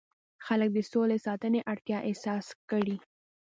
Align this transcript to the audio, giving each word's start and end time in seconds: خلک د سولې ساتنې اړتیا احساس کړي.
خلک 0.45 0.69
د 0.73 0.77
سولې 0.91 1.17
ساتنې 1.25 1.59
اړتیا 1.71 1.97
احساس 2.09 2.45
کړي. 2.69 2.95